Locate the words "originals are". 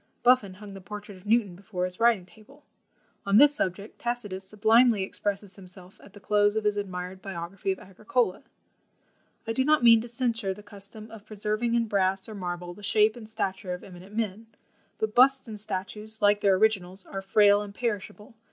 16.55-17.21